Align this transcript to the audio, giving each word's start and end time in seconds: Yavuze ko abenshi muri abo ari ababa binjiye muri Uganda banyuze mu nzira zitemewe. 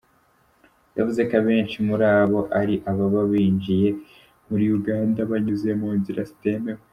Yavuze 0.97 1.21
ko 1.29 1.33
abenshi 1.41 1.77
muri 1.87 2.05
abo 2.19 2.39
ari 2.59 2.75
ababa 2.91 3.21
binjiye 3.31 3.89
muri 4.49 4.65
Uganda 4.77 5.19
banyuze 5.31 5.69
mu 5.81 5.89
nzira 5.97 6.21
zitemewe. 6.31 6.81